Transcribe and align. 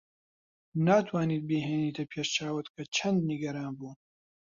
ناتوانیت 0.85 1.43
بیهێنیتە 1.49 2.03
پێش 2.11 2.27
چاوت 2.37 2.67
کە 2.75 2.83
چەند 2.95 3.19
نیگەران 3.29 3.71
بووم. 3.79 3.97